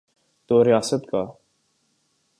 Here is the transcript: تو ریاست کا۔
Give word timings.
تو 0.47 0.63
ریاست 0.63 1.07
کا۔ 1.11 1.25